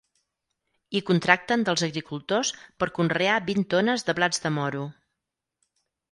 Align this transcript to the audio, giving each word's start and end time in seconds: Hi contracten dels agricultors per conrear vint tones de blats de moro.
Hi 0.95 0.99
contracten 1.09 1.65
dels 1.67 1.83
agricultors 1.87 2.51
per 2.83 2.87
conrear 2.99 3.35
vint 3.49 3.67
tones 3.75 4.07
de 4.09 4.15
blats 4.21 4.41
de 4.47 4.53
moro. 4.57 4.87